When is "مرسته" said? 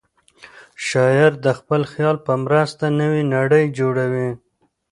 2.45-2.85